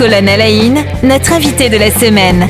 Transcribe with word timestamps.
Colonel 0.00 0.40
Aïn, 0.40 0.82
notre 1.02 1.34
invité 1.34 1.68
de 1.68 1.76
la 1.76 1.90
semaine. 1.90 2.48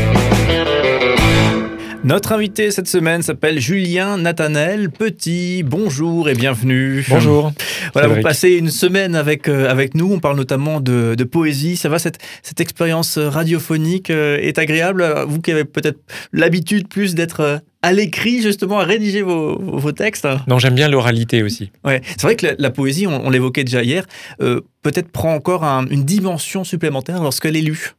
Notre 2.04 2.30
invité 2.30 2.70
cette 2.70 2.86
semaine 2.86 3.22
s'appelle 3.22 3.58
Julien 3.58 4.18
Nathanel 4.18 4.88
Petit. 4.88 5.64
Bonjour 5.64 6.28
et 6.28 6.34
bienvenue. 6.34 7.04
Bonjour. 7.08 7.52
Voilà, 7.92 8.06
vous 8.06 8.20
passez 8.20 8.50
une 8.50 8.70
semaine 8.70 9.16
avec, 9.16 9.48
euh, 9.48 9.68
avec 9.68 9.96
nous. 9.96 10.12
On 10.12 10.20
parle 10.20 10.36
notamment 10.36 10.80
de, 10.80 11.16
de 11.16 11.24
poésie. 11.24 11.76
Ça 11.76 11.88
va, 11.88 11.98
cette, 11.98 12.18
cette 12.44 12.60
expérience 12.60 13.18
radiophonique 13.18 14.10
euh, 14.10 14.38
est 14.38 14.58
agréable? 14.58 15.04
Vous 15.26 15.40
qui 15.40 15.50
avez 15.50 15.64
peut-être 15.64 15.98
l'habitude 16.32 16.86
plus 16.86 17.16
d'être 17.16 17.40
euh, 17.40 17.58
à 17.82 17.92
l'écrit, 17.92 18.42
justement, 18.42 18.78
à 18.78 18.84
rédiger 18.84 19.22
vos, 19.22 19.58
vos 19.58 19.92
textes 19.92 20.28
Non, 20.46 20.58
j'aime 20.58 20.74
bien 20.74 20.88
l'oralité 20.88 21.42
aussi. 21.42 21.70
Ouais, 21.84 22.00
c'est 22.04 22.22
vrai 22.22 22.36
que 22.36 22.46
la, 22.58 22.70
poésie, 22.70 23.06
on, 23.06 23.30
l'évoquait 23.30 23.64
déjà 23.64 23.82
hier, 23.82 24.04
peut-être 24.38 25.10
prend 25.10 25.34
encore 25.34 25.64
une 25.64 26.04
dimension 26.04 26.64
supplémentaire 26.64 27.22
lorsqu'elle 27.22 27.56
est 27.56 27.62
lue. 27.62 27.92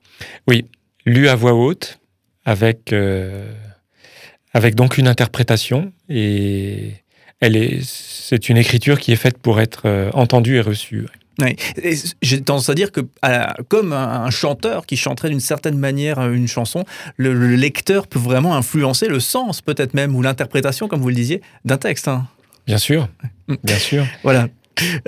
Oui, 0.48 0.66
lue 1.06 1.28
à 1.28 1.36
voix 1.36 1.54
haute, 1.54 2.00
avec 2.46 2.94
avec 4.54 4.76
donc 4.76 4.98
une 4.98 5.08
interprétation 5.08 5.92
et 6.10 6.94
elle 7.40 7.56
est, 7.56 7.80
c'est 7.84 8.50
une 8.50 8.58
écriture 8.58 9.00
qui 9.00 9.12
est 9.12 9.18
faite 9.18 9.38
pour 9.38 9.60
être 9.60 9.84
euh, 9.86 10.12
entendue 10.14 10.58
et 10.58 10.62
reçue. 10.62 11.08
Oui. 11.42 11.56
J'ai 12.22 12.42
tendance 12.42 12.70
à 12.70 12.74
dire 12.74 12.92
que, 12.92 13.02
comme 13.68 13.94
un, 13.94 14.30
chanteur 14.30 14.86
qui 14.86 14.98
chanterait 14.98 15.30
d'une 15.30 15.40
certaine 15.40 15.78
manière 15.78 16.22
une 16.32 16.48
chanson, 16.48 16.86
le, 17.18 17.34
lecteur 17.56 18.08
peut 18.08 18.20
vraiment 18.20 18.56
influencer 18.56 19.08
le 19.08 19.20
sens, 19.20 19.62
peut-être 19.62 19.94
même, 19.94 20.16
ou 20.16 20.22
l'interprétation, 20.22 20.88
comme 20.88 21.02
vous 21.02 21.10
le 21.10 21.16
disiez, 21.16 21.42
d'un 21.66 21.78
texte. 21.78 22.08
Hein. 22.08 22.28
Bien 22.68 22.78
sûr, 22.78 23.08
bien 23.64 23.78
sûr. 23.78 24.06
Voilà. 24.24 24.48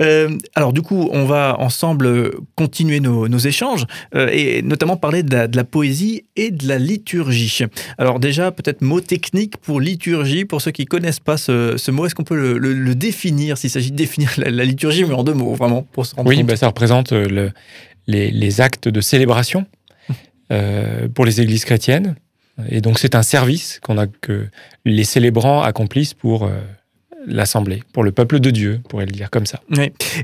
Euh, 0.00 0.36
alors 0.54 0.72
du 0.72 0.82
coup, 0.82 1.08
on 1.12 1.24
va 1.24 1.56
ensemble 1.58 2.32
continuer 2.56 3.00
nos, 3.00 3.38
échanges 3.38 3.86
euh, 4.14 4.28
et 4.32 4.62
notamment 4.62 4.96
parler 4.96 5.22
de 5.22 5.56
la, 5.56 5.64
poésie 5.64 6.24
et 6.36 6.50
de 6.50 6.68
la 6.68 6.78
liturgie. 6.78 7.64
Alors 7.98 8.20
déjà, 8.20 8.50
peut-être 8.52 8.82
mot 8.82 9.00
technique 9.00 9.56
pour 9.58 9.80
liturgie, 9.80 10.44
pour 10.44 10.60
ceux 10.60 10.70
qui 10.70 10.84
connaissent 10.84 11.20
pas 11.20 11.36
ce, 11.36 11.90
mot, 11.90 12.06
est-ce 12.06 12.14
qu'on 12.14 12.24
peut 12.24 12.58
le, 12.58 12.94
définir, 12.94 13.58
s'il 13.58 13.70
s'agit 13.70 13.90
de 13.90 13.96
définir 13.96 14.32
la, 14.36 14.64
liturgie, 14.64 15.04
mais 15.04 15.14
en 15.14 15.24
deux 15.24 15.34
mots, 15.34 15.54
vraiment, 15.54 15.82
pour 15.82 16.06
se 16.06 16.14
rendre 16.14 16.28
Oui, 16.28 16.42
bah, 16.42 16.56
ça 16.56 16.68
représente 16.68 17.12
euh, 17.12 17.50
les, 18.06 18.60
actes 18.60 18.88
de 18.88 19.00
célébration 19.00 19.66
pour 21.14 21.24
les 21.24 21.40
églises 21.40 21.64
chrétiennes. 21.64 22.14
Et 22.68 22.80
donc 22.80 23.00
c'est 23.00 23.16
un 23.16 23.24
service 23.24 23.80
qu'on 23.82 23.98
a 23.98 24.06
que 24.06 24.46
les 24.84 25.02
célébrants 25.02 25.62
accomplissent 25.62 26.14
pour 26.14 26.48
l'Assemblée, 27.26 27.82
pour 27.92 28.04
le 28.04 28.12
peuple 28.12 28.40
de 28.40 28.50
Dieu, 28.50 28.80
on 28.84 28.88
pourrait 28.88 29.06
le 29.06 29.12
dire 29.12 29.30
comme 29.30 29.46
ça. 29.46 29.60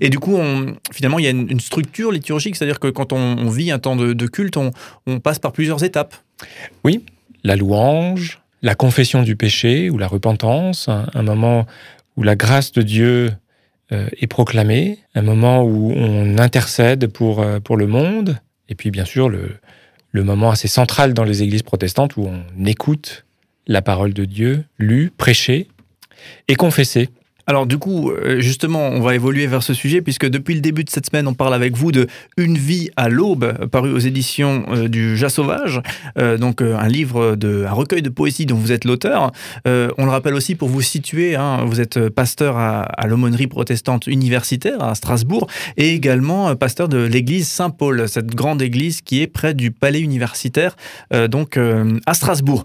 Et 0.01 0.09
du 0.11 0.19
coup, 0.19 0.37
on, 0.37 0.75
finalement, 0.93 1.19
il 1.19 1.25
y 1.25 1.29
a 1.29 1.31
une, 1.31 1.61
structure 1.61 2.13
liturgique, 2.13 2.57
c'est-à-dire 2.57 2.81
que 2.81 2.89
quand 2.89 3.13
on, 3.13 3.49
vit 3.49 3.71
un 3.71 3.79
temps 3.79 3.97
de, 3.97 4.27
culte, 4.27 4.57
on, 4.57 5.21
passe 5.21 5.39
par 5.39 5.53
plusieurs 5.53 5.85
étapes. 5.85 6.15
Oui, 6.85 7.05
la 7.45 7.57
louange, 7.57 8.41
la 8.63 8.75
confession 8.75 9.23
du 9.23 9.37
péché 9.37 9.91
ou 9.91 9.99
la 9.99 10.07
repentance, 10.07 10.89
un, 10.89 11.23
moment 11.23 11.67
où 12.17 12.23
la 12.23 12.37
grâce 12.37 12.73
de 12.73 12.83
Dieu 12.83 13.33
euh, 13.93 14.09
est 14.19 14.27
proclamée, 14.27 14.99
un 15.15 15.23
moment 15.23 15.63
où 15.63 15.93
on 15.93 16.39
intercède 16.39 17.07
pour, 17.09 17.41
euh, 17.41 17.61
pour 17.61 17.77
le 17.77 17.87
monde, 17.87 18.39
et 18.69 18.75
puis 18.75 18.91
bien 18.91 19.05
sûr 19.05 19.29
le, 19.29 19.57
le 20.13 20.25
moment 20.25 20.51
assez 20.51 20.69
central 20.69 21.15
dans 21.15 21.25
les 21.25 21.43
églises 21.43 21.63
protestantes 21.63 22.17
où 22.17 22.27
on 22.27 22.65
écoute 22.65 23.25
la 23.67 23.83
parole 23.83 24.13
de 24.13 24.25
Dieu 24.25 24.65
lue, 24.79 25.13
prêchée, 25.17 25.69
et 26.49 26.57
confesser. 26.57 27.09
Alors 27.51 27.67
du 27.67 27.79
coup, 27.79 28.13
euh, 28.13 28.41
justement, 28.41 28.91
on 28.91 29.01
va 29.01 29.17
évoluer 29.17 29.49
vers 29.49 29.65
ce 29.65 29.75
sujet 29.75 30.03
puisque 30.03 30.25
depuis 30.25 30.55
le 30.55 30.61
début 30.61 30.85
de 30.85 30.91
cette 30.91 31.07
semaine, 31.07 31.27
on 31.27 31.35
parle 31.35 31.53
avec 31.53 31.77
vous 31.77 31.91
de 31.91 32.07
Une 32.37 32.57
vie 32.57 32.91
à 32.97 33.09
l'aube, 33.09 33.67
paru 33.73 33.93
aux 33.93 33.99
éditions 33.99 34.65
euh, 34.69 34.89
du 34.89 35.17
Jas 35.17 35.31
Sauvage, 35.31 35.81
euh, 36.17 36.39
donc 36.39 36.63
un 36.63 36.87
livre, 36.87 37.35
de, 37.35 37.65
un 37.65 37.73
recueil 37.73 38.03
de 38.03 38.09
poésie 38.09 38.47
dont 38.47 38.55
vous 38.55 38.71
êtes 38.71 38.85
l'auteur. 38.85 39.33
on 39.67 40.05
le 40.05 40.11
rappelle 40.11 40.35
aussi 40.35 40.55
pour 40.55 40.69
vous 40.69 40.81
situer, 40.81 41.35
hein, 41.35 41.65
vous 41.65 41.81
êtes 41.81 42.09
pasteur 42.09 42.57
à, 42.57 42.83
à 42.83 43.09
l'aumônerie 43.09 43.49
protestante 43.49 44.07
universitaire 44.07 44.81
à 44.83 44.95
Strasbourg 44.95 45.49
et 45.77 45.93
également 45.93 46.55
pasteur 46.55 46.89
de 46.89 46.99
l'église 46.99 47.49
Saint-Paul, 47.49 48.09
cette 48.09 48.33
grande 48.35 48.63
église 48.63 49.01
qui 49.01 49.23
est 49.23 49.27
près 49.27 49.55
du 49.55 49.73
palais 49.73 50.01
universitaire, 50.01 50.77
donc 51.29 51.59
à 51.59 52.15
Strasbourg. 52.15 52.63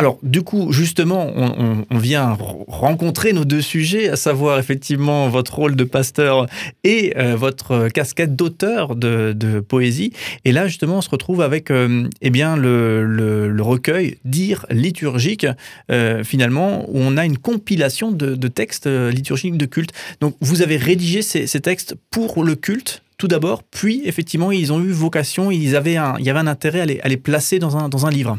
Alors, 0.00 0.18
du 0.22 0.40
coup, 0.40 0.72
justement, 0.72 1.30
on, 1.36 1.98
vient 1.98 2.34
rencontrer 2.68 3.34
nos 3.34 3.44
deux 3.44 3.60
sujets, 3.60 4.08
à 4.08 4.16
savoir 4.16 4.58
effectivement 4.58 5.28
votre 5.28 5.56
rôle 5.56 5.76
de 5.76 5.84
pasteur 5.84 6.46
et 6.84 7.12
euh, 7.18 7.36
votre 7.36 7.88
casquette 7.88 8.34
d'auteur 8.34 8.96
de, 8.96 9.60
poésie. 9.60 10.14
Et 10.46 10.52
là, 10.52 10.68
justement, 10.68 10.96
on 10.96 11.00
se 11.02 11.10
retrouve 11.10 11.42
avec 11.42 11.70
euh, 11.70 12.08
eh 12.22 12.30
bien, 12.30 12.56
le, 12.56 13.54
recueil 13.60 14.16
Dire 14.24 14.64
liturgique, 14.70 15.46
euh, 15.92 16.24
finalement, 16.24 16.88
où 16.88 16.98
on 16.98 17.18
a 17.18 17.26
une 17.26 17.36
compilation 17.36 18.10
de, 18.10 18.48
textes 18.48 18.86
liturgiques 18.86 19.58
de 19.58 19.66
culte. 19.66 19.90
Donc, 20.22 20.34
vous 20.40 20.62
avez 20.62 20.78
rédigé 20.78 21.20
ces, 21.20 21.60
textes 21.60 21.94
pour 22.10 22.42
le 22.42 22.54
culte 22.54 23.02
tout 23.18 23.28
d'abord, 23.28 23.64
puis 23.64 24.00
effectivement, 24.06 24.50
ils 24.50 24.72
ont 24.72 24.80
eu 24.80 24.92
vocation, 24.92 25.50
ils 25.50 25.76
avaient 25.76 25.98
il 26.18 26.24
y 26.24 26.30
avait 26.30 26.38
un 26.38 26.46
intérêt 26.46 26.80
à 27.02 27.08
les, 27.08 27.16
placer 27.18 27.58
dans 27.58 28.06
un 28.06 28.10
livre. 28.10 28.38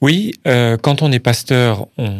Oui, 0.00 0.32
euh, 0.46 0.76
quand 0.76 1.02
on 1.02 1.12
est 1.12 1.18
pasteur, 1.18 1.86
on, 1.98 2.12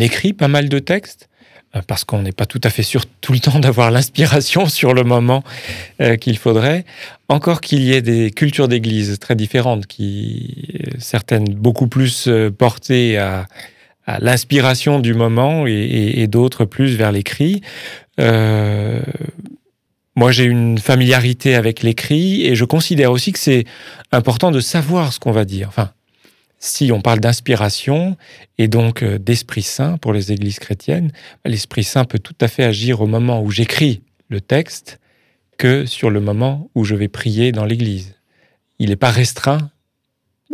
écrit 0.00 0.32
pas 0.32 0.48
mal 0.48 0.68
de 0.68 0.78
textes 0.78 1.28
euh, 1.74 1.80
parce 1.86 2.04
qu'on 2.04 2.22
n'est 2.22 2.32
pas 2.32 2.46
tout 2.46 2.60
à 2.62 2.70
fait 2.70 2.84
sûr 2.84 3.04
tout 3.20 3.32
le 3.32 3.40
temps 3.40 3.58
d'avoir 3.58 3.90
l'inspiration 3.90 4.66
sur 4.66 4.94
le 4.94 5.04
moment 5.04 5.42
euh, 6.00 6.16
qu'il 6.16 6.38
faudrait. 6.38 6.84
Encore 7.28 7.60
qu'il 7.60 7.82
y 7.82 7.92
ait 7.92 8.02
des 8.02 8.30
cultures 8.30 8.68
d'église 8.68 9.18
très 9.18 9.34
différentes, 9.34 9.86
qui 9.86 10.68
certaines 10.98 11.52
beaucoup 11.52 11.88
plus 11.88 12.28
portées 12.56 13.18
à, 13.18 13.46
l'inspiration 14.20 15.00
du 15.00 15.12
moment 15.12 15.66
et, 15.66 16.26
d'autres 16.28 16.64
plus 16.64 16.96
vers 16.96 17.12
l'écrit. 17.12 17.60
moi, 18.16 19.02
j'ai 20.30 20.44
une 20.44 20.78
familiarité 20.78 21.54
avec 21.54 21.82
l'écrit 21.82 22.46
et 22.46 22.56
je 22.56 22.64
considère 22.64 23.12
aussi 23.12 23.32
que 23.32 23.38
c'est 23.38 23.66
important 24.10 24.50
de 24.50 24.60
savoir 24.60 25.12
ce 25.12 25.20
qu'on 25.20 25.32
va 25.32 25.44
dire. 25.44 25.68
Enfin, 25.68 25.90
si 26.58 26.90
on 26.90 27.00
parle 27.00 27.20
d'inspiration 27.20 28.16
et 28.58 28.68
donc 28.68 29.02
euh, 29.02 29.18
d'Esprit 29.18 29.62
Saint 29.62 29.96
pour 29.98 30.12
les 30.12 30.32
églises 30.32 30.58
chrétiennes, 30.58 31.12
l'Esprit 31.44 31.84
Saint 31.84 32.04
peut 32.04 32.18
tout 32.18 32.36
à 32.40 32.48
fait 32.48 32.64
agir 32.64 33.00
au 33.00 33.06
moment 33.06 33.40
où 33.42 33.50
j'écris 33.50 34.02
le 34.28 34.40
texte 34.40 34.98
que 35.56 35.86
sur 35.86 36.10
le 36.10 36.20
moment 36.20 36.70
où 36.74 36.84
je 36.84 36.94
vais 36.94 37.08
prier 37.08 37.52
dans 37.52 37.64
l'église. 37.64 38.14
Il 38.78 38.90
n'est 38.90 38.96
pas 38.96 39.10
restreint 39.10 39.70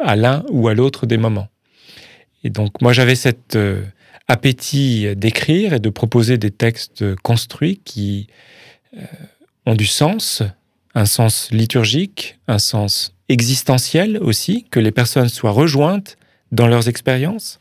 à 0.01 0.17
l'un 0.17 0.45
ou 0.51 0.69
à 0.69 0.75
l'autre 0.75 1.07
des 1.07 1.17
moments. 1.17 1.49
Et 2.43 2.51
donc 2.51 2.83
moi 2.83 2.93
j'avais 2.93 3.15
cet 3.15 3.57
euh, 3.57 3.83
appétit 4.29 5.17
d'écrire 5.17 5.73
et 5.73 5.81
de 5.81 5.89
proposer 5.89 6.37
des 6.37 6.51
textes 6.51 7.15
construits 7.17 7.81
qui 7.85 8.29
euh, 8.97 9.05
ont 9.67 9.75
du 9.75 9.87
sens, 9.87 10.43
un 10.95 11.07
sens 11.07 11.49
liturgique, 11.51 12.39
un 12.49 12.59
sens 12.59 13.15
existentielle 13.29 14.19
aussi, 14.21 14.67
que 14.71 14.81
les 14.81 14.93
personnes 14.93 15.29
soient 15.29 15.51
rejointes 15.51 16.17
dans 16.53 16.67
leurs 16.67 16.89
expériences. 16.89 17.61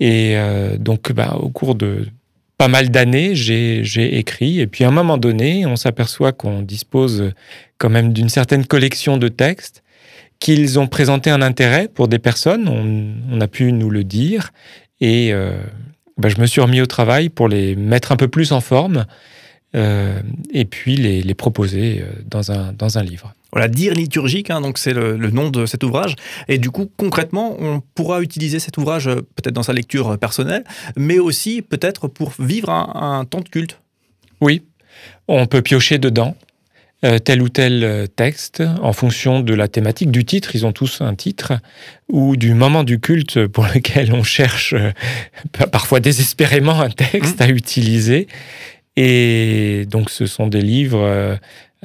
Et 0.00 0.36
euh, 0.36 0.76
donc, 0.76 1.12
bah, 1.12 1.36
au 1.40 1.48
cours 1.48 1.74
de 1.74 2.06
pas 2.58 2.68
mal 2.68 2.90
d'années, 2.90 3.34
j'ai 3.34 4.18
écrit. 4.18 4.60
Et 4.60 4.66
puis, 4.66 4.84
à 4.84 4.88
un 4.88 4.92
moment 4.92 5.18
donné, 5.18 5.66
on 5.66 5.76
s'aperçoit 5.76 6.32
qu'on 6.32 6.62
dispose 6.62 7.32
quand 7.78 7.90
même 7.90 8.12
d'une 8.12 8.28
certaine 8.28 8.64
collection 8.64 9.16
de 9.16 9.28
textes, 9.28 9.82
qu'ils 10.38 10.78
ont 10.78 10.86
présenté 10.86 11.30
un 11.30 11.42
intérêt 11.42 11.88
pour 11.88 12.08
des 12.08 12.18
personnes. 12.18 12.68
On, 12.68 13.40
a 13.40 13.48
pu 13.48 13.72
nous 13.72 13.90
le 13.90 14.04
dire. 14.04 14.52
Et 15.00 15.32
euh, 15.32 15.58
bah, 16.16 16.28
je 16.28 16.40
me 16.40 16.46
suis 16.46 16.60
remis 16.60 16.80
au 16.80 16.86
travail 16.86 17.28
pour 17.28 17.48
les 17.48 17.74
mettre 17.74 18.12
un 18.12 18.16
peu 18.16 18.28
plus 18.28 18.52
en 18.52 18.60
forme. 18.60 19.06
Euh, 19.74 20.20
et 20.50 20.64
puis 20.64 20.96
les, 20.96 21.22
les 21.22 21.34
proposer 21.34 22.04
dans 22.26 22.52
un, 22.52 22.72
dans 22.72 22.98
un 22.98 23.02
livre. 23.02 23.34
Voilà, 23.54 23.68
dire 23.68 23.94
liturgique, 23.94 24.50
hein, 24.50 24.60
donc 24.60 24.78
c'est 24.78 24.92
le, 24.92 25.16
nom 25.16 25.48
de 25.48 25.64
cet 25.64 25.84
ouvrage. 25.84 26.16
Et 26.48 26.58
du 26.58 26.72
coup, 26.72 26.90
concrètement, 26.96 27.54
on 27.60 27.80
pourra 27.94 28.20
utiliser 28.20 28.58
cet 28.58 28.78
ouvrage 28.78 29.06
euh, 29.06 29.22
peut-être 29.36 29.54
dans 29.54 29.62
sa 29.62 29.72
lecture 29.72 30.10
euh, 30.10 30.16
personnelle, 30.16 30.64
mais 30.96 31.20
aussi 31.20 31.62
peut-être 31.62 32.08
pour 32.08 32.32
vivre 32.40 32.68
un, 32.68 33.24
temps 33.24 33.40
de 33.40 33.48
culte. 33.48 33.78
Oui, 34.40 34.62
on 35.28 35.46
peut 35.46 35.62
piocher 35.62 35.98
dedans 35.98 36.34
euh, 37.04 37.20
tel 37.20 37.42
ou 37.42 37.48
tel 37.48 38.08
texte 38.16 38.60
en 38.82 38.92
fonction 38.92 39.38
de 39.38 39.54
la 39.54 39.68
thématique 39.68 40.10
du 40.10 40.24
titre. 40.24 40.56
Ils 40.56 40.66
ont 40.66 40.72
tous 40.72 41.00
un 41.00 41.14
titre 41.14 41.52
ou 42.08 42.34
du 42.36 42.54
moment 42.54 42.82
du 42.82 42.98
culte 42.98 43.46
pour 43.46 43.66
lequel 43.74 44.12
on 44.12 44.24
cherche 44.24 44.74
parfois 45.70 46.00
désespérément 46.00 46.80
un 46.80 46.90
texte 46.90 47.38
mmh. 47.38 47.44
à 47.44 47.48
utiliser. 47.50 48.26
Et 48.96 49.86
donc, 49.90 50.10
ce 50.10 50.26
sont 50.26 50.46
des 50.46 50.62
livres 50.62 51.36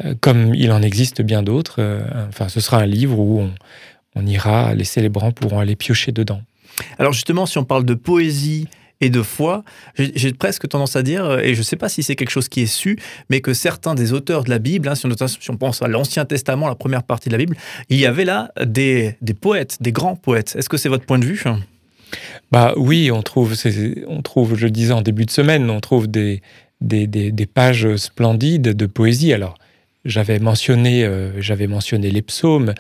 euh, 0.06 0.14
comme 0.22 0.54
il 0.54 0.72
en 0.72 0.82
existe 0.82 1.22
bien 1.22 1.44
d'autres. 1.44 1.78
Euh, 1.80 2.02
enfin, 2.30 2.50
ce 2.50 2.60
sera 2.60 2.78
un 2.78 2.86
livre 2.86 3.20
où 3.20 3.48
on, 4.16 4.26
ira, 4.26 4.74
les 4.74 4.84
célébrants 4.84 5.32
pourront 5.32 5.60
aller 5.60 5.76
piocher 5.76 6.12
dedans. 6.12 6.42
Alors 6.98 7.14
justement, 7.14 7.46
si 7.46 7.58
on 7.58 7.66
parle 7.66 7.86
de 7.86 7.94
poésie 7.94 8.68
et 9.02 9.10
de 9.10 9.22
foi. 9.22 9.64
J'ai 9.96 10.34
presque 10.34 10.68
tendance 10.68 10.98
à 10.98 11.04
dire, 11.04 11.40
et 11.40 11.54
je 11.54 11.60
ne 11.60 11.64
sais 11.64 11.78
pas 11.78 11.88
si 11.88 12.04
c'est 12.04 12.18
quelque 12.18 12.32
chose 12.32 12.50
qui 12.50 12.64
est 12.64 12.66
su, 12.66 13.00
mais 13.30 13.40
que 13.40 13.54
certains 13.54 13.96
des 13.96 14.12
auteurs 14.12 14.44
de 14.44 14.50
la 14.50 14.60
Bible, 14.60 14.90
hein, 14.90 14.96
si, 14.96 15.08
on, 15.50 15.56
pense 15.56 15.82
à 15.82 15.88
l'Ancien 15.88 16.26
Testament, 16.26 16.68
la 16.68 16.76
première 16.76 17.04
partie 17.04 17.30
de 17.30 17.34
la 17.34 17.38
Bible, 17.38 17.56
il 17.88 17.98
y 17.98 18.06
avait 18.06 18.26
là 18.26 18.52
des, 18.62 19.16
des 19.22 19.34
poètes, 19.34 19.78
des 19.80 19.94
grands 19.94 20.18
poètes. 20.18 20.58
Est-ce 20.58 20.68
que 20.68 20.76
c'est 20.76 20.90
votre 20.90 21.06
point 21.06 21.18
de 21.18 21.26
vue? 21.26 21.42
Bah 22.52 22.74
oui, 22.76 23.10
on 23.10 23.22
trouve, 23.22 23.56
on 24.08 24.22
trouve, 24.22 24.58
je 24.58 24.66
le 24.66 24.72
disais 24.72 24.92
en 24.92 25.02
début 25.02 25.26
de 25.26 25.32
semaine, 25.32 25.70
on 25.70 25.80
trouve 25.80 26.10
des, 26.10 26.42
des, 26.82 27.46
pages 27.46 27.96
splendides 27.98 28.74
de 28.76 28.86
poésie. 28.86 29.34
Alors, 29.34 29.58
j'avais 30.06 30.40
mentionné, 30.40 31.04
euh, 31.04 31.42
mentionné 31.68 32.10
les 32.10 32.22
psaumes, 32.22 32.74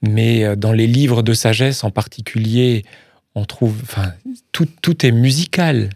mais 0.00 0.44
euh, 0.44 0.56
dans 0.56 0.72
les 0.72 0.86
livres 0.86 1.22
de 1.22 1.34
sagesse 1.34 1.84
en 1.84 1.90
particulier, 1.90 2.84
on 3.34 3.44
trouve, 3.44 3.76
enfin, 3.82 4.12
tout, 4.52 4.68
tout 4.80 5.06
est 5.06 5.12
musical. 5.12 5.90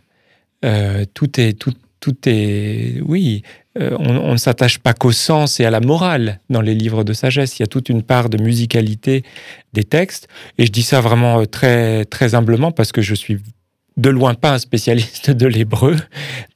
Euh, 0.64 1.04
tout 1.14 1.40
est, 1.40 1.52
tout, 1.52 1.74
tout 2.00 2.16
est, 2.26 3.00
oui, 3.04 3.42
on, 3.78 4.16
on, 4.16 4.32
ne 4.32 4.38
s'attache 4.38 4.78
pas 4.78 4.94
qu'au 4.94 5.12
sens 5.12 5.60
et 5.60 5.66
à 5.66 5.70
la 5.70 5.80
morale 5.80 6.40
dans 6.48 6.62
les 6.62 6.74
livres 6.74 7.04
de 7.04 7.12
sagesse. 7.12 7.58
Il 7.58 7.62
y 7.62 7.64
a 7.64 7.66
toute 7.66 7.90
une 7.90 8.02
part 8.02 8.30
de 8.30 8.42
musicalité 8.42 9.22
des 9.74 9.84
textes. 9.84 10.28
Et 10.56 10.64
je 10.64 10.72
dis 10.72 10.82
ça 10.82 11.02
vraiment 11.02 11.44
très, 11.44 12.06
très 12.06 12.34
humblement 12.34 12.72
parce 12.72 12.90
que 12.90 13.02
je 13.02 13.14
suis 13.14 13.38
de 13.96 14.10
loin 14.10 14.34
pas 14.34 14.52
un 14.52 14.58
spécialiste 14.58 15.30
de 15.30 15.46
l'hébreu, 15.46 15.96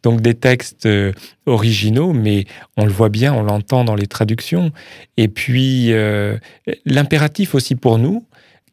donc 0.02 0.20
des 0.20 0.34
textes 0.34 0.87
euh, 0.87 1.12
originaux, 1.46 2.12
mais 2.12 2.44
on 2.76 2.84
le 2.84 2.92
voit 2.92 3.08
bien, 3.08 3.32
on 3.32 3.42
l'entend 3.42 3.84
dans 3.84 3.94
les 3.94 4.06
traductions. 4.06 4.72
Et 5.16 5.28
puis 5.28 5.92
euh, 5.92 6.37
l'impératif 6.84 7.54
aussi 7.54 7.76
pour 7.76 7.98
nous, 7.98 8.26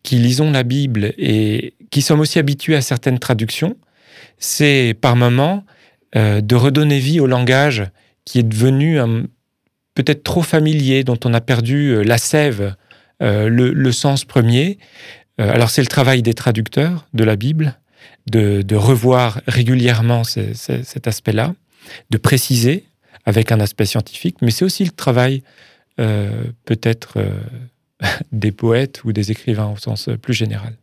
qui 0.04 0.16
lisons 0.16 0.52
la 0.52 0.64
Bible 0.64 1.14
et 1.18 1.74
qui 1.92 2.02
sommes 2.02 2.20
aussi 2.20 2.40
habitués 2.40 2.76
à 2.76 2.82
certaines 2.82 3.20
traductions, 3.20 3.78
c'est 4.38 4.96
par 5.00 5.16
moments 5.16 5.66
euh, 6.16 6.42
de 6.42 6.56
redonner 6.56 7.00
vie 7.00 7.20
au 7.20 7.28
langage 7.28 7.86
qui 8.26 8.40
est 8.40 8.44
devenu 8.44 9.00
peut-être 9.94 10.24
trop 10.24 10.42
familier, 10.42 11.06
dont 11.06 11.18
on 11.24 11.34
a 11.34 11.40
perdu 11.40 12.04
la 12.04 12.18
sève, 12.18 12.76
le, 13.22 13.92
sens 13.94 14.26
premier. 14.26 14.80
alors 15.38 15.70
c'est 15.70 15.82
le 15.82 15.88
travail 15.88 16.22
des 16.24 16.34
traducteurs 16.34 17.08
de 17.14 17.24
la 17.24 17.38
Bible, 17.38 17.80
de, 18.28 18.76
revoir 18.76 19.42
régulièrement 19.48 20.24
cet 20.24 21.08
aspect-là, 21.08 21.54
de 22.10 22.18
préciser 22.18 22.86
avec 23.26 23.52
un 23.52 23.60
aspect 23.60 23.86
scientifique, 23.86 24.38
mais 24.42 24.52
c'est 24.52 24.66
aussi 24.66 24.86
le 24.86 24.92
travail 24.92 25.44
euh, 26.00 26.44
peut-être 26.66 27.14
euh, 27.18 27.40
des 28.32 28.52
poètes 28.52 29.04
ou 29.04 29.12
des 29.12 29.32
écrivains 29.32 29.68
au 29.68 29.78
sens 29.78 30.10
plus 30.22 30.34
général. 30.34 30.74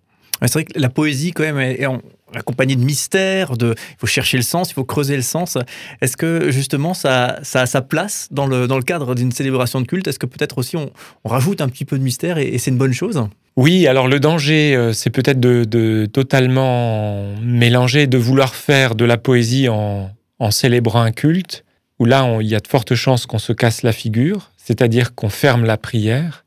C'est 0.43 0.53
vrai 0.53 0.65
que 0.65 0.79
la 0.79 0.91
poésie, 0.91 1.33
quand 1.33 1.45
même, 1.45 1.59
est, 1.59 1.87
accompagnée 2.35 2.77
de 2.77 2.85
mystères, 2.85 3.57
de, 3.57 3.75
il 3.77 3.97
faut 3.99 4.07
chercher 4.07 4.37
le 4.37 4.43
sens, 4.43 4.71
il 4.71 4.75
faut 4.75 4.85
creuser 4.85 5.17
le 5.17 5.23
sens. 5.23 5.57
Est-ce 6.01 6.17
que 6.17 6.51
justement 6.51 6.95
ça, 6.95 7.39
ça 7.43 7.63
a 7.63 7.67
sa 7.67 7.83
place 7.83 8.29
dans 8.31 8.47
le, 8.47 8.67
dans 8.67 8.77
le 8.77 8.83
cadre 8.83 9.15
d'une 9.15 9.33
célébration 9.33 9.81
de 9.81 9.87
culte? 9.87 10.09
Est-ce 10.09 10.19
que 10.19 10.27
peut-être 10.27 10.59
aussi 10.59 10.77
on, 10.77 10.91
rajoute 11.25 11.61
un 11.61 11.69
petit 11.69 11.85
peu 11.85 11.99
de 11.99 12.03
mystère 12.03 12.39
et 12.39 12.59
c'est 12.59 12.71
une 12.71 12.79
bonne 12.79 12.93
chose? 12.93 13.23
Oui, 13.57 13.87
alors 13.87 14.09
le 14.09 14.19
danger, 14.19 14.75
euh, 14.75 14.93
c'est 14.93 15.11
peut-être 15.11 15.39
de, 15.39 16.07
totalement 16.07 17.37
mélanger, 17.41 18.09
de 18.09 18.19
vouloir 18.19 18.55
faire 18.55 18.97
de 18.97 19.05
la 19.05 19.17
poésie 19.17 19.69
en, 19.69 20.11
célébrant 20.51 21.01
un 21.01 21.13
culte, 21.13 21.65
où 21.99 22.05
là, 22.05 22.39
il 22.41 22.47
y 22.47 22.55
a 22.55 22.61
de 22.61 22.67
fortes 22.67 22.95
chances 22.95 23.25
qu'on 23.25 23.39
se 23.39 23.53
casse 23.53 23.83
la 23.83 23.93
figure, 23.93 24.51
c'est-à-dire 24.57 25.15
qu'on 25.15 25.31
ferme 25.31 25.65
la 25.65 25.79
prière, 25.79 26.45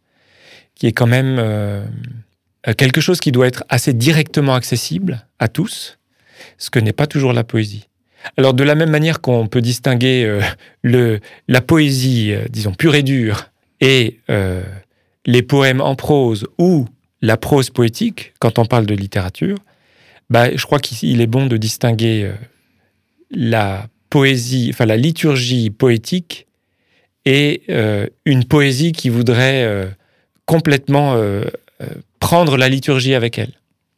qui 0.75 0.85
est 0.85 0.91
quand 0.91 1.07
même 1.07 1.37
euh, 1.39 1.83
quelque 2.77 3.01
chose 3.01 3.19
qui 3.19 3.31
doit 3.31 3.47
être 3.47 3.63
assez 3.69 3.93
directement 3.93 4.53
accessible 4.53 5.25
à 5.39 5.47
tous, 5.47 5.97
ce 6.59 6.69
que 6.69 6.77
n'est 6.77 6.93
pas 6.93 7.07
toujours 7.07 7.33
la 7.33 7.43
poésie. 7.43 7.87
Alors 8.35 8.53
de 8.53 8.63
la 8.63 8.75
même 8.75 8.91
manière 8.91 9.21
qu'on 9.21 9.47
peut 9.47 9.61
distinguer 9.61 10.25
euh, 10.25 10.41
le, 10.83 11.21
la 11.47 11.61
poésie, 11.61 12.35
disons, 12.49 12.73
pure 12.73 12.93
et 12.93 13.03
dure, 13.03 13.49
et 13.79 14.19
les 15.25 15.41
poèmes 15.43 15.81
en 15.81 15.95
prose 15.95 16.47
ou 16.57 16.87
la 17.21 17.37
prose 17.37 17.69
poétique, 17.69 18.33
quand 18.39 18.59
on 18.59 18.65
parle 18.65 18.85
de 18.85 18.93
littérature, 18.93 19.57
bah, 20.29 20.55
je 20.55 20.63
crois 20.65 20.79
qu'il 20.79 21.21
est 21.21 21.27
bon 21.27 21.45
de 21.45 21.57
distinguer 21.57 22.23
euh, 22.25 22.33
la 23.31 23.87
poésie, 24.09 24.69
enfin 24.73 24.85
la 24.85 24.97
liturgie 24.97 25.69
poétique 25.69 26.47
et 27.25 27.63
euh, 27.69 28.07
une 28.25 28.45
poésie 28.45 28.91
qui 28.91 29.09
voudrait 29.09 29.63
euh, 29.63 29.87
complètement 30.45 31.21
prendre 32.19 32.55
la 32.55 32.69
liturgie 32.69 33.13
avec 33.13 33.37
elle. 33.37 33.51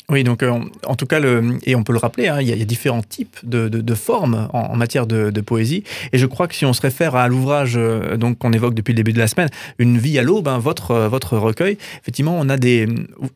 Oui, 0.10 0.24
donc 0.24 0.42
euh, 0.42 0.60
en 0.88 0.96
tout 0.96 1.06
cas, 1.06 1.22
et 1.66 1.76
on 1.76 1.84
peut 1.84 1.94
le 1.94 2.00
rappeler, 2.00 2.28
hein, 2.28 2.38
il, 2.42 2.48
y 2.48 2.62
a, 2.62 2.66
différents 2.66 3.04
types 3.04 3.38
de, 3.44 3.94
formes 3.94 4.50
en, 4.54 4.76
matière 4.76 5.06
de, 5.06 5.42
poésie. 5.42 5.84
Et 6.14 6.18
je 6.18 6.26
crois 6.26 6.48
que 6.48 6.56
si 6.56 6.66
on 6.66 6.74
se 6.74 6.82
réfère 6.82 7.16
à 7.16 7.28
l'ouvrage 7.28 7.74
euh, 7.78 8.18
qu'on 8.40 8.52
évoque 8.52 8.74
depuis 8.74 8.92
le 8.94 8.98
début 8.98 9.14
de 9.14 9.20
la 9.20 9.28
semaine, 9.28 9.50
Une 9.78 9.98
vie 9.98 10.18
à 10.18 10.24
l'aube, 10.24 10.48
hein, 10.48 10.58
votre, 10.58 10.92
euh, 10.92 11.08
votre 11.08 11.38
recueil, 11.38 11.78
effectivement, 12.02 12.36
on 12.40 12.50
a 12.50 12.58
des, 12.58 12.88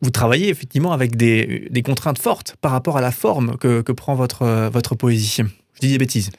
vous 0.02 0.10
travaillez 0.10 0.48
effectivement 0.48 0.92
avec 0.92 1.16
des, 1.16 1.82
contraintes 1.84 2.18
fortes 2.18 2.56
par 2.60 2.72
rapport 2.72 2.96
à 2.96 3.00
la 3.00 3.12
forme 3.12 3.56
que, 3.56 3.80
prend 3.92 4.14
votre, 4.16 4.94
poésie. 4.96 5.42
Je 5.74 5.80
dis 5.80 5.92
des 5.92 5.98
bêtises. 5.98 6.30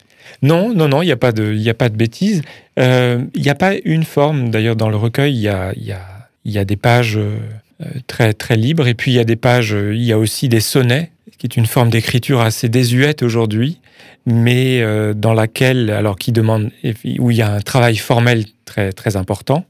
Non, 0.42 0.74
non, 0.74 0.88
non, 0.88 1.02
il 1.02 1.06
n'y 1.06 1.12
a 1.12 1.16
pas 1.16 1.32
de, 1.32 1.54
de 1.54 1.96
bêtises. 1.96 2.42
Il 2.76 3.28
n'y 3.34 3.48
a 3.48 3.54
pas 3.54 3.74
une 3.84 4.04
forme. 4.04 4.50
D'ailleurs, 4.50 4.76
dans 4.76 4.90
le 4.90 4.96
recueil, 4.96 5.34
il 5.34 5.40
y 5.40 5.48
a, 5.48 5.72
y, 5.74 5.94
y 6.44 6.64
des 6.64 6.76
pages 6.76 7.18
très, 8.06 8.32
très 8.32 8.56
libre. 8.56 8.86
Et 8.88 8.94
puis 8.94 9.12
il 9.12 9.14
y 9.14 9.18
a 9.18 9.24
des 9.24 9.36
pages, 9.36 9.74
euh, 9.74 9.94
il 9.94 10.02
y 10.02 10.12
a 10.12 10.18
aussi 10.18 10.48
des 10.48 10.60
sonnets, 10.60 11.10
qui 11.38 11.46
est 11.46 11.56
une 11.56 11.66
forme 11.66 11.90
d'écriture 11.90 12.40
assez 12.40 12.68
désuète 12.68 13.22
aujourd'hui, 13.22 13.80
mais 14.24 14.80
euh, 14.80 15.12
dans 15.12 15.34
laquelle, 15.34 15.90
alors 15.90 16.16
qui 16.16 16.32
demande, 16.32 16.70
où 17.18 17.30
il 17.30 17.36
y 17.36 17.42
a 17.42 17.52
un 17.52 17.60
travail 17.60 17.96
formel 17.96 18.46
très, 18.64 18.92
très 18.92 19.16
important. 19.16 19.66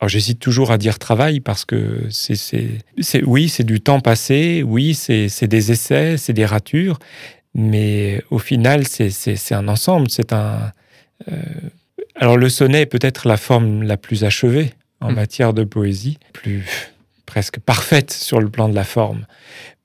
Alors 0.00 0.08
j'hésite 0.08 0.38
toujours 0.38 0.70
à 0.70 0.78
dire 0.78 0.98
travail 0.98 1.40
parce 1.40 1.64
que 1.64 2.06
c'est, 2.10 2.36
c'est, 2.36 3.24
oui, 3.24 3.48
c'est 3.48 3.64
du 3.64 3.80
temps 3.80 4.00
passé, 4.00 4.62
oui, 4.64 4.94
c'est, 4.94 5.28
c'est 5.28 5.48
des 5.48 5.72
essais, 5.72 6.16
c'est 6.16 6.32
des 6.32 6.46
ratures, 6.46 6.98
mais 7.54 8.22
au 8.30 8.38
final, 8.38 8.86
c'est, 8.86 9.10
c'est, 9.10 9.36
c'est 9.36 9.54
un 9.54 9.66
ensemble, 9.68 10.10
c'est 10.10 10.32
un... 10.32 10.72
alors 12.16 12.36
le 12.36 12.48
sonnet 12.48 12.82
est 12.82 12.86
peut-être 12.86 13.26
la 13.26 13.36
forme 13.36 13.82
la 13.82 13.96
plus 13.96 14.24
achevée 14.24 14.74
en 15.00 15.10
mmh. 15.10 15.14
matière 15.14 15.54
de 15.54 15.64
poésie, 15.64 16.18
plus 16.32 16.64
presque 17.26 17.58
parfaite 17.58 18.12
sur 18.12 18.40
le 18.40 18.48
plan 18.48 18.68
de 18.68 18.74
la 18.74 18.84
forme. 18.84 19.26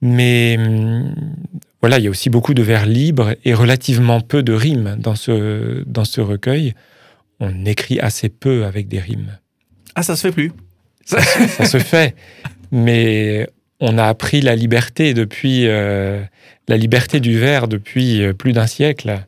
Mais 0.02 0.58
hum, 0.58 1.14
voilà, 1.82 1.98
il 1.98 2.04
y 2.04 2.08
a 2.08 2.10
aussi 2.10 2.30
beaucoup 2.30 2.54
de 2.54 2.64
vers 2.64 2.86
libres 2.86 3.36
et 3.46 3.54
relativement 3.54 4.22
peu 4.22 4.44
de 4.44 4.54
rimes 4.54 4.98
dans 5.00 5.16
ce, 5.16 5.84
dans 5.86 6.06
ce 6.06 6.22
recueil. 6.22 6.74
On 7.40 7.66
écrit 7.66 8.00
assez 8.00 8.30
peu 8.30 8.66
avec 8.66 8.88
des 8.88 9.00
rimes. 9.00 9.38
Ah, 9.96 10.04
ça 10.04 10.16
se 10.16 10.28
fait 10.28 10.34
plus 10.34 10.52
Ça, 11.06 11.22
se 11.66 11.80
fait, 11.80 12.16
mais 12.72 13.48
on 13.80 13.98
a 13.98 14.06
appris 14.06 14.42
la 14.42 14.56
liberté 14.56 15.14
depuis 15.14 15.68
euh, 15.68 16.22
la 16.68 16.78
liberté 16.78 17.20
du 17.20 17.40
vers 17.40 17.68
depuis 17.68 18.22
euh, 18.22 18.34
plus 18.34 18.52
d'un 18.52 18.68
siècle. 18.68 19.20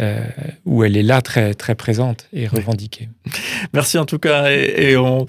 Euh, 0.00 0.24
où 0.64 0.82
elle 0.82 0.96
est 0.96 1.04
là 1.04 1.22
très, 1.22 1.54
très 1.54 1.76
présente 1.76 2.26
et 2.32 2.48
revendiquée. 2.48 3.08
Merci 3.72 3.96
en 3.96 4.04
tout 4.04 4.18
cas. 4.18 4.50
Et, 4.50 4.96
on, 4.96 5.24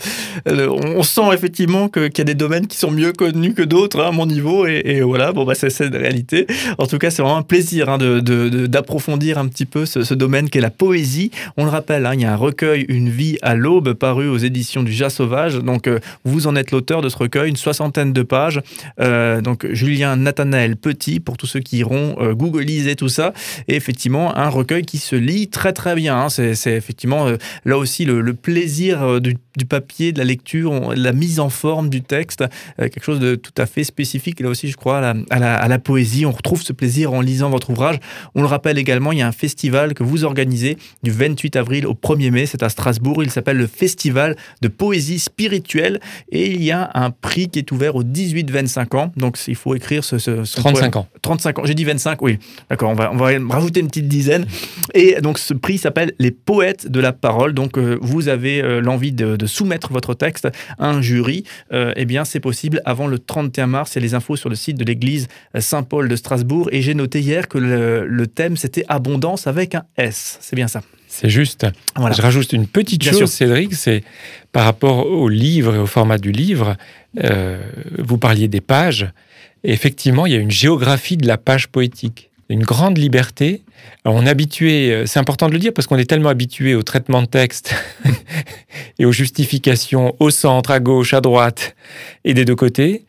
on, 0.47 1.03
sent 1.03 1.33
effectivement 1.33 1.87
qu'il 1.87 2.17
y 2.17 2.21
a 2.21 2.23
des 2.23 2.33
domaines 2.33 2.65
qui 2.65 2.77
sont 2.79 2.89
mieux 2.89 3.13
connus 3.13 3.53
que 3.53 3.61
d'autres 3.61 3.99
hein, 3.99 4.07
à 4.07 4.11
mon 4.11 4.25
niveau. 4.25 4.65
Et, 4.65 5.01
voilà, 5.01 5.33
bon, 5.33 5.45
bah, 5.45 5.53
c'est 5.53 5.85
une 5.85 5.95
réalité. 5.95 6.47
En 6.79 6.87
tout 6.87 6.97
cas, 6.97 7.11
c'est 7.11 7.21
vraiment 7.21 7.37
un 7.37 7.43
plaisir 7.43 7.89
hein, 7.89 7.99
d'approfondir 7.99 9.37
un 9.37 9.47
petit 9.49 9.67
peu 9.67 9.85
ce, 9.85 10.15
domaine 10.15 10.49
qu'est 10.49 10.61
la 10.61 10.71
poésie. 10.71 11.29
On 11.57 11.65
le 11.65 11.69
rappelle, 11.69 12.03
hein, 12.07 12.15
il 12.15 12.21
y 12.21 12.25
a 12.25 12.33
un 12.33 12.37
recueil, 12.37 12.87
Une 12.89 13.09
vie 13.09 13.37
à 13.43 13.53
l'aube, 13.53 13.93
paru 13.93 14.27
aux 14.27 14.37
éditions 14.37 14.81
du 14.81 14.91
Jas 14.91 15.11
Sauvage. 15.11 15.57
Donc, 15.59 15.87
euh, 15.87 15.99
vous 16.23 16.47
en 16.47 16.55
êtes 16.55 16.71
l'auteur 16.71 17.03
de 17.03 17.09
ce 17.09 17.17
recueil, 17.17 17.51
une 17.51 17.55
soixantaine 17.55 18.13
de 18.13 18.23
pages. 18.23 18.61
Euh, 18.99 19.41
donc, 19.41 19.67
Julien 19.73 20.15
Nathanaël 20.15 20.75
Petit, 20.75 21.19
pour 21.19 21.37
tous 21.37 21.45
ceux 21.45 21.59
qui 21.59 21.77
iront 21.77 22.15
googliser 22.33 22.95
tout 22.95 23.09
ça. 23.09 23.31
Et 23.67 23.75
effectivement, 23.75 24.35
un 24.35 24.54
recueil 24.55 24.83
qui 24.83 24.97
se 24.97 25.15
lit 25.15 25.47
très 25.49 25.73
très 25.73 25.95
bien. 25.95 26.17
Hein. 26.17 26.29
C'est 26.29 26.75
effectivement 26.75 27.27
euh, 27.27 27.37
là 27.65 27.77
aussi 27.77 28.05
le, 28.05 28.33
plaisir 28.33 29.03
euh, 29.03 29.19
du, 29.19 29.37
papier, 29.67 30.11
de 30.11 30.19
la 30.19 30.25
lecture, 30.25 30.93
la 30.95 31.13
mise 31.13 31.39
en 31.39 31.49
forme 31.49 31.89
du 31.89 32.01
texte, 32.01 32.41
euh, 32.41 32.89
quelque 32.89 33.03
chose 33.03 33.19
de 33.19 33.35
tout 33.35 33.53
à 33.57 33.65
fait 33.65 33.83
spécifique. 33.83 34.39
là 34.39 34.49
aussi, 34.49 34.69
je 34.69 34.77
crois, 34.77 35.13
à 35.29 35.67
la, 35.67 35.79
poésie. 35.79 36.25
On 36.25 36.31
retrouve 36.31 36.61
ce 36.61 36.73
plaisir 36.73 37.13
en 37.13 37.21
lisant 37.21 37.49
votre 37.49 37.69
ouvrage. 37.69 37.99
On 38.33 38.41
le 38.41 38.47
rappelle 38.47 38.77
également, 38.77 39.11
il 39.11 39.19
y 39.19 39.21
a 39.21 39.27
un 39.27 39.33
festival 39.33 39.93
que 39.93 40.03
vous 40.03 40.23
organisez 40.23 40.77
du 41.03 41.11
28 41.11 41.55
avril 41.57 41.85
au 41.85 41.93
1er 41.93 42.31
mai. 42.31 42.45
C'est 42.45 42.63
à 42.63 42.69
Strasbourg. 42.69 43.23
Il 43.23 43.31
s'appelle 43.31 43.57
le 43.57 43.67
Festival 43.67 44.35
de 44.61 44.67
poésie 44.67 45.19
spirituelle. 45.19 45.99
Et 46.31 46.51
il 46.51 46.63
y 46.63 46.71
a 46.71 46.89
un 46.93 47.11
prix 47.11 47.49
qui 47.49 47.59
est 47.59 47.71
ouvert 47.71 47.95
aux 47.95 48.03
18-25 48.03 48.95
ans. 48.97 49.11
Donc 49.17 49.37
il 49.47 49.55
faut 49.55 49.75
écrire 49.75 50.03
ce, 50.03 50.15
35 50.15 50.95
ans. 50.95 51.07
35 51.21 51.59
ans. 51.59 51.61
J'ai 51.65 51.75
dit 51.75 51.83
25, 51.83 52.21
oui. 52.21 52.39
D'accord, 52.69 52.89
on 52.89 52.95
va, 52.95 53.11
on 53.11 53.17
va 53.17 53.31
rajouter 53.49 53.81
une 53.81 53.87
petite 53.87 54.07
dizaine. 54.07 54.44
Et 54.93 55.21
donc 55.21 55.39
ce 55.39 55.53
prix 55.53 55.77
s'appelle 55.77 56.13
les 56.19 56.31
poètes 56.31 56.89
de 56.89 56.99
la 56.99 57.13
parole. 57.13 57.53
Donc 57.53 57.77
euh, 57.77 57.97
vous 58.01 58.27
avez 58.27 58.61
euh, 58.61 58.81
l'envie 58.81 59.11
de, 59.11 59.35
de 59.35 59.45
soumettre 59.45 59.91
votre 59.91 60.13
texte 60.13 60.47
à 60.77 60.89
un 60.89 61.01
jury. 61.01 61.43
Euh, 61.71 61.93
eh 61.95 62.05
bien 62.05 62.25
c'est 62.25 62.39
possible 62.39 62.81
avant 62.85 63.07
le 63.07 63.19
31 63.19 63.67
mars. 63.67 63.93
Il 63.93 63.99
y 63.99 63.99
a 63.99 64.01
les 64.01 64.13
infos 64.13 64.35
sur 64.35 64.49
le 64.49 64.55
site 64.55 64.77
de 64.77 64.85
l'église 64.85 65.27
Saint-Paul 65.57 66.07
de 66.07 66.15
Strasbourg. 66.15 66.69
Et 66.71 66.81
j'ai 66.81 66.93
noté 66.93 67.19
hier 67.19 67.47
que 67.47 67.57
le, 67.57 68.05
le 68.05 68.27
thème 68.27 68.57
c'était 68.57 68.85
abondance 68.87 69.47
avec 69.47 69.75
un 69.75 69.83
S. 69.97 70.37
C'est 70.41 70.55
bien 70.55 70.67
ça. 70.67 70.81
C'est 71.07 71.29
juste. 71.29 71.65
Voilà. 71.95 72.13
Je 72.13 72.21
rajoute 72.21 72.51
une 72.51 72.67
petite 72.67 72.99
Bien 72.99 73.11
chose, 73.11 73.19
sûr. 73.19 73.29
Cédric, 73.29 73.73
c'est 73.73 74.03
par 74.51 74.65
rapport 74.65 75.09
au 75.09 75.29
livre 75.29 75.75
et 75.75 75.77
au 75.77 75.85
format 75.85 76.17
du 76.17 76.33
livre, 76.33 76.75
euh, 77.23 77.61
vous 77.99 78.17
parliez 78.17 78.49
des 78.49 78.59
pages. 78.59 79.09
Et 79.63 79.71
effectivement, 79.71 80.25
il 80.25 80.33
y 80.33 80.35
a 80.35 80.39
une 80.39 80.51
géographie 80.51 81.15
de 81.15 81.25
la 81.25 81.37
page 81.37 81.69
poétique, 81.69 82.31
une 82.49 82.63
grande 82.63 82.97
liberté. 82.97 83.63
On 84.03 84.25
est 84.25 84.29
habitué, 84.29 84.91
euh, 84.91 85.05
c'est 85.05 85.19
important 85.19 85.47
de 85.47 85.53
le 85.53 85.59
dire 85.59 85.73
parce 85.73 85.87
qu'on 85.87 85.97
est 85.97 86.09
tellement 86.09 86.29
habitué 86.29 86.75
au 86.75 86.83
traitement 86.83 87.21
de 87.21 87.27
texte 87.27 87.73
et 88.99 89.05
aux 89.05 89.11
justifications 89.11 90.15
au 90.19 90.29
centre, 90.29 90.71
à 90.71 90.79
gauche, 90.79 91.13
à 91.13 91.21
droite 91.21 91.75
et 92.23 92.33
des 92.33 92.45
deux 92.45 92.55
côtés. 92.55 93.05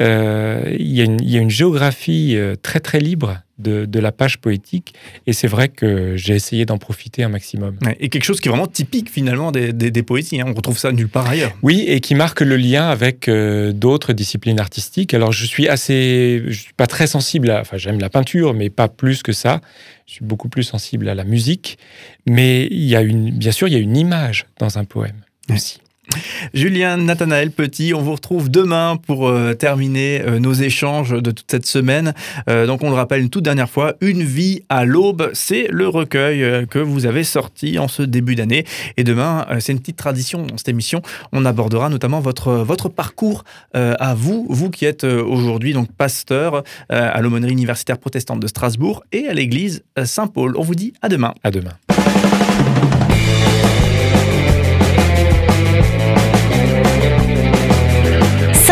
Euh, 0.00 0.74
il, 0.78 0.92
y 0.92 1.00
a 1.00 1.04
une, 1.04 1.20
il 1.20 1.30
y 1.30 1.38
a 1.38 1.40
une 1.40 1.50
géographie 1.50 2.34
euh, 2.36 2.56
très 2.60 2.80
très 2.80 2.98
libre 2.98 3.38
de, 3.62 3.86
de 3.86 4.00
la 4.00 4.12
page 4.12 4.38
poétique 4.38 4.94
et 5.26 5.32
c'est 5.32 5.48
vrai 5.48 5.68
que 5.68 6.16
j'ai 6.16 6.34
essayé 6.34 6.66
d'en 6.66 6.78
profiter 6.78 7.22
un 7.22 7.28
maximum. 7.28 7.78
Et 8.00 8.08
quelque 8.08 8.24
chose 8.24 8.40
qui 8.40 8.48
est 8.48 8.50
vraiment 8.50 8.66
typique 8.66 9.10
finalement 9.10 9.52
des, 9.52 9.72
des, 9.72 9.90
des 9.90 10.02
poésies. 10.02 10.40
hein. 10.40 10.44
On 10.48 10.54
retrouve 10.54 10.78
ça 10.78 10.92
nulle 10.92 11.08
part 11.08 11.28
ailleurs. 11.28 11.52
Oui, 11.62 11.84
et 11.86 12.00
qui 12.00 12.14
marque 12.14 12.40
le 12.40 12.56
lien 12.56 12.88
avec 12.88 13.28
euh, 13.28 13.72
d'autres 13.72 14.12
disciplines 14.12 14.60
artistiques. 14.60 15.14
Alors, 15.14 15.32
je 15.32 15.46
suis 15.46 15.68
assez, 15.68 16.42
je 16.46 16.60
suis 16.60 16.72
pas 16.74 16.86
très 16.86 17.06
sensible 17.06 17.50
à, 17.50 17.60
enfin, 17.60 17.78
j'aime 17.78 18.00
la 18.00 18.10
peinture, 18.10 18.52
mais 18.54 18.68
pas 18.70 18.88
plus 18.88 19.22
que 19.22 19.32
ça. 19.32 19.60
Je 20.06 20.14
suis 20.14 20.24
beaucoup 20.24 20.48
plus 20.48 20.64
sensible 20.64 21.08
à 21.08 21.14
la 21.14 21.24
musique. 21.24 21.78
Mais 22.26 22.66
il 22.70 22.84
y 22.84 22.96
a 22.96 23.00
une, 23.02 23.30
bien 23.30 23.52
sûr, 23.52 23.68
il 23.68 23.72
y 23.74 23.76
a 23.76 23.80
une 23.80 23.96
image 23.96 24.46
dans 24.58 24.78
un 24.78 24.84
poème 24.84 25.22
aussi. 25.52 25.78
Julien 26.54 26.96
Nathanaël 26.96 27.50
Petit, 27.50 27.94
on 27.94 28.02
vous 28.02 28.12
retrouve 28.12 28.50
demain 28.50 28.96
pour 28.96 29.28
euh, 29.28 29.54
terminer 29.54 30.22
euh, 30.22 30.38
nos 30.38 30.52
échanges 30.52 31.10
de 31.10 31.30
toute 31.30 31.50
cette 31.50 31.66
semaine. 31.66 32.14
Euh, 32.48 32.66
donc 32.66 32.82
on 32.82 32.90
le 32.90 32.96
rappelle 32.96 33.22
une 33.22 33.30
toute 33.30 33.44
dernière 33.44 33.68
fois, 33.68 33.94
Une 34.00 34.22
vie 34.22 34.62
à 34.68 34.84
l'aube, 34.84 35.30
c'est 35.32 35.68
le 35.70 35.88
recueil 35.88 36.66
que 36.68 36.78
vous 36.78 37.06
avez 37.06 37.24
sorti 37.24 37.78
en 37.78 37.88
ce 37.88 38.02
début 38.02 38.34
d'année. 38.34 38.64
Et 38.96 39.04
demain, 39.04 39.46
c'est 39.60 39.72
une 39.72 39.80
petite 39.80 39.96
tradition 39.96 40.46
dans 40.46 40.56
cette 40.56 40.68
émission, 40.68 41.02
on 41.32 41.44
abordera 41.44 41.88
notamment 41.88 42.20
votre, 42.20 42.52
votre 42.52 42.88
parcours 42.88 43.44
à 43.74 44.14
vous, 44.14 44.46
vous 44.48 44.70
qui 44.70 44.84
êtes 44.84 45.04
aujourd'hui 45.04 45.72
donc 45.72 45.92
pasteur 45.92 46.62
à 46.88 47.20
l'aumônerie 47.20 47.52
universitaire 47.52 47.98
protestante 47.98 48.40
de 48.40 48.46
Strasbourg 48.46 49.04
et 49.12 49.28
à 49.28 49.34
l'église 49.34 49.82
Saint-Paul. 50.04 50.56
On 50.56 50.62
vous 50.62 50.74
dit 50.74 50.92
à 51.02 51.08
demain. 51.08 51.34
À 51.42 51.50
demain. 51.50 51.72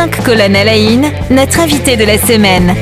Cinq 0.00 0.24
colonnes 0.24 0.56
à 0.56 0.64
la 0.64 0.78
une, 0.78 1.12
notre 1.28 1.60
invité 1.60 1.94
de 1.94 2.04
la 2.04 2.16
semaine. 2.16 2.74